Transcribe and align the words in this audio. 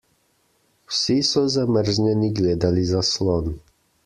Vsi 0.89 1.17
so 1.31 1.43
zamrznjeni 1.57 2.31
gledali 2.41 2.89
zaslon. 2.95 3.55